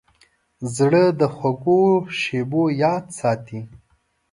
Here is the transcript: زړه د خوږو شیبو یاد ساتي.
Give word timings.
زړه 0.75 1.03
د 1.19 1.21
خوږو 1.35 1.81
شیبو 2.19 2.63
یاد 2.83 3.05
ساتي. 3.19 3.59